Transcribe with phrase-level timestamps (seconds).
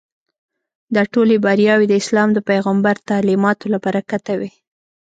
[0.95, 4.51] دا ټولې بریاوې د اسلام د پیغمبر تعلیماتو له برکته وې.